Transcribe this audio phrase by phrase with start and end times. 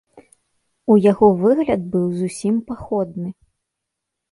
[0.93, 3.29] У яго выгляд быў зусім паходны.